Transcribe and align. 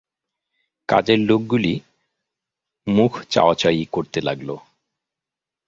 কাজের 0.89 1.19
লোকগুলি 1.19 1.73
মুখ 2.87 3.11
চাওয়াচাওয়ি 3.29 3.83
করতে 3.91 4.19
লাগল। 4.21 4.49